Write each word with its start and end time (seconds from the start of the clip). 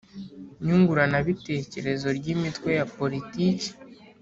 Nyunguranabitekerezo 0.63 2.07
ry 2.17 2.25
imitwe 2.35 2.69
ya 2.79 2.85
politiki 2.97 3.69